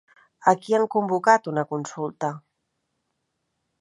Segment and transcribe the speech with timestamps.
[0.51, 2.31] A qui han convocat a una consulta?